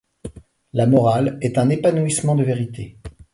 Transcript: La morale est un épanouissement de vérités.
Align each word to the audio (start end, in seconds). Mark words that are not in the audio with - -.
La 0.73 0.87
morale 0.87 1.37
est 1.43 1.59
un 1.59 1.69
épanouissement 1.69 2.33
de 2.33 2.43
vérités. 2.43 2.97